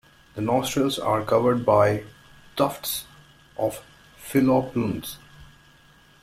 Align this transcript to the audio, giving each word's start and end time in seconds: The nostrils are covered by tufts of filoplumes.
The 0.33 0.41
nostrils 0.41 0.97
are 0.97 1.23
covered 1.23 1.63
by 1.63 2.01
tufts 2.55 3.05
of 3.55 3.83
filoplumes. 4.19 5.17